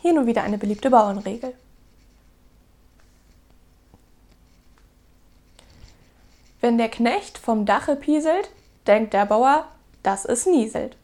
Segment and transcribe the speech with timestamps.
[0.00, 1.54] Hier nun wieder eine beliebte Bauernregel.
[6.60, 8.50] Wenn der Knecht vom Dache pieselt,
[8.86, 9.68] denkt der Bauer,
[10.02, 10.96] dass es nieselt.